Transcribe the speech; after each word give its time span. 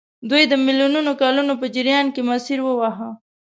دوی 0.29 0.43
د 0.47 0.53
میلیونونو 0.65 1.11
کلونو 1.21 1.53
په 1.61 1.65
جریان 1.75 2.05
کې 2.13 2.21
مسیر 2.29 2.59
وواهه. 2.63 3.09